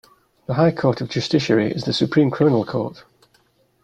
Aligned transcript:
The 0.47 0.55
High 0.55 0.71
Court 0.71 0.99
of 1.01 1.09
Justiciary 1.09 1.69
is 1.71 1.83
the 1.83 1.93
supreme 1.93 2.31
criminal 2.31 2.65
court. 2.65 3.03